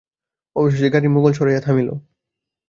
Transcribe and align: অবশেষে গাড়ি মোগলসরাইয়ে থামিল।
অবশেষে 0.55 0.87
গাড়ি 0.93 1.07
মোগলসরাইয়ে 1.07 1.65
থামিল। 1.65 1.89